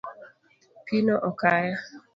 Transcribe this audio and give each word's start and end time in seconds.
Pino 0.85 1.15
okaya. 1.29 1.77